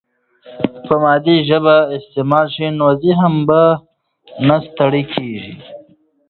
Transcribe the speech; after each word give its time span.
که 0.85 0.93
مادي 1.03 1.35
ژبه 1.49 1.75
استعمال 1.97 2.45
شي، 2.55 2.67
نو 2.79 2.87
ذهن 3.03 3.33
نه 4.47 4.55
ستړی 4.67 5.03
کیږي. 5.13 5.53